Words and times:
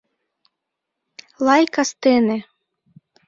Лай 1.45 1.63
кастене 1.73 2.37